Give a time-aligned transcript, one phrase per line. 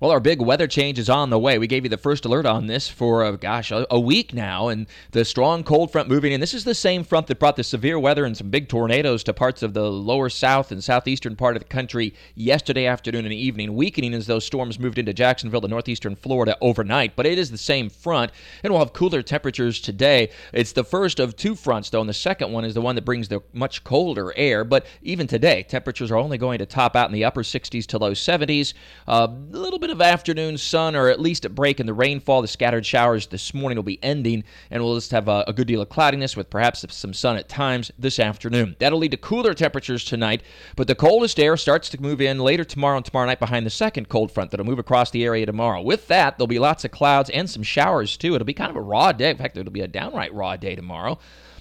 [0.00, 1.58] Well, our big weather change is on the way.
[1.58, 4.68] We gave you the first alert on this for, uh, gosh, a, a, week now,
[4.68, 6.38] and the strong cold front moving in.
[6.38, 9.32] This is the same front that brought the severe weather and some big tornadoes to
[9.32, 13.74] parts of the lower south and southeastern part of the country yesterday afternoon and evening,
[13.74, 17.16] weakening as those storms moved into Jacksonville to northeastern Florida overnight.
[17.16, 18.30] But it is the same front,
[18.62, 20.30] and we'll have cooler temperatures today.
[20.52, 23.04] It's the first of two fronts, though, and the second one is the one that
[23.04, 24.62] brings the much colder air.
[24.62, 27.98] But even today, temperatures are only going to top out in the upper 60s to
[27.98, 28.74] low 70s.
[29.08, 31.94] Uh, a little bit bit of afternoon sun or at least a break in the
[31.94, 32.42] rainfall.
[32.42, 35.66] The scattered showers this morning will be ending, and we'll just have a, a good
[35.66, 38.76] deal of cloudiness with perhaps some sun at times this afternoon.
[38.78, 40.42] That'll lead to cooler temperatures tonight,
[40.76, 43.70] but the coldest air starts to move in later tomorrow and tomorrow night behind the
[43.70, 45.80] second cold front that'll move across the area tomorrow.
[45.80, 48.34] With that, there'll be lots of clouds and some showers too.
[48.34, 49.30] It'll be kind of a raw day.
[49.30, 51.18] In fact, it'll be a downright raw day tomorrow.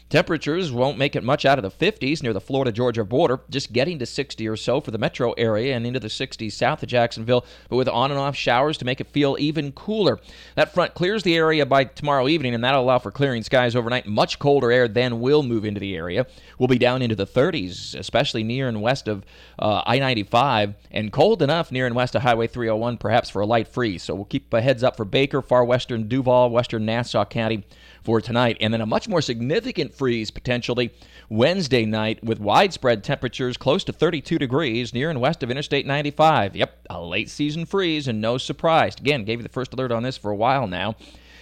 [0.10, 3.74] Temperatures won't make it much out of the 50s near the Florida Georgia border, just
[3.74, 6.88] getting to 60 or so for the metro area and into the 60s south of
[6.88, 10.18] Jacksonville, but with on and off showers to make it feel even cooler.
[10.56, 14.08] That front clears the area by tomorrow evening, and that'll allow for clearing skies overnight.
[14.08, 16.26] Much colder air then will move into the area.
[16.58, 19.26] We'll be down into the 30s, especially near and west of
[19.60, 23.46] uh, I 95, and cold enough near and west of Highway 301, perhaps for a
[23.46, 24.04] light freeze.
[24.04, 27.66] So we'll keep a heads up for Baker, far western Duval, western Nassau County
[28.08, 28.56] for tonight.
[28.62, 30.94] And then a much more significant freeze potentially
[31.30, 36.56] Wednesday night with widespread temperatures close to 32 degrees near and west of Interstate 95.
[36.56, 38.96] Yep, a late season freeze and no surprise.
[38.96, 40.96] Again, gave you the first alert on this for a while now.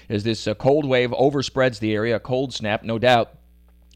[0.10, 3.32] As this uh, cold wave overspreads the area, a cold snap, no doubt.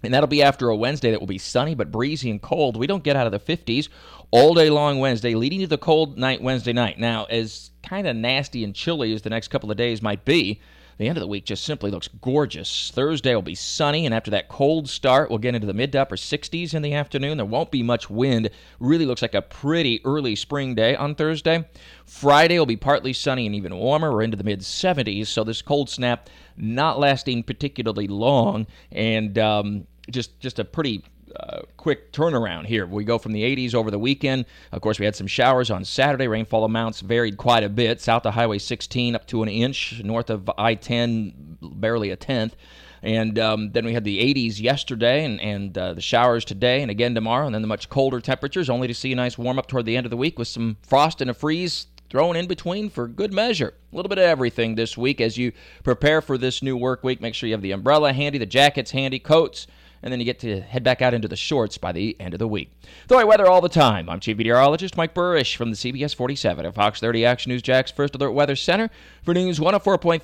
[0.03, 2.77] And that'll be after a Wednesday that will be sunny but breezy and cold.
[2.77, 3.89] We don't get out of the 50s
[4.31, 6.99] all day long Wednesday, leading to the cold night Wednesday night.
[6.99, 10.61] Now, as kind of nasty and chilly as the next couple of days might be,
[10.99, 12.91] the end of the week just simply looks gorgeous.
[12.93, 16.01] Thursday will be sunny, and after that cold start, we'll get into the mid to
[16.01, 17.37] upper 60s in the afternoon.
[17.37, 18.49] There won't be much wind.
[18.81, 21.65] Really looks like a pretty early spring day on Thursday.
[22.05, 24.11] Friday will be partly sunny and even warmer.
[24.11, 29.87] We're into the mid 70s, so this cold snap not lasting particularly long, and um,
[30.11, 31.05] just just a pretty
[31.39, 32.85] uh, quick turnaround here.
[32.85, 34.45] We go from the 80s over the weekend.
[34.71, 36.27] Of course, we had some showers on Saturday.
[36.27, 38.01] Rainfall amounts varied quite a bit.
[38.01, 42.55] South of Highway 16 up to an inch, north of I 10, barely a tenth.
[43.01, 46.91] And um, then we had the 80s yesterday and, and uh, the showers today and
[46.91, 49.67] again tomorrow, and then the much colder temperatures, only to see a nice warm up
[49.67, 52.89] toward the end of the week with some frost and a freeze thrown in between
[52.89, 53.73] for good measure.
[53.91, 55.51] A little bit of everything this week as you
[55.83, 57.21] prepare for this new work week.
[57.21, 59.67] Make sure you have the umbrella handy, the jackets handy, coats
[60.01, 62.39] and then you get to head back out into the shorts by the end of
[62.39, 62.71] the week.
[63.09, 64.09] Right weather all the time.
[64.09, 67.91] I'm Chief Meteorologist Mike Buresh from the CBS 47 at Fox 30 Action News Jax
[67.91, 68.89] First Alert Weather Center
[69.23, 70.23] for News 104.5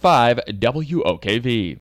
[0.59, 1.73] WOKV.